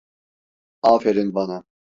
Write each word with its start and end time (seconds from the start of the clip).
Aferin 0.83 1.33
bana. 1.35 1.63